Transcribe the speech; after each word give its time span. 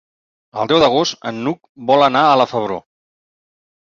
El 0.61 0.69
deu 0.71 0.79
d'agost 0.83 1.29
n'Hug 1.41 1.61
vol 1.91 2.07
anar 2.07 2.25
a 2.31 2.35
la 2.43 2.51
Febró. 2.55 2.81